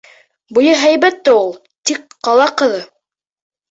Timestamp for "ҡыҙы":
2.65-2.85